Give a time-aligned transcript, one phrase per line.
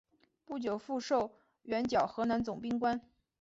[0.45, 1.29] 不久复授
[1.61, 2.99] 援剿河南总兵官。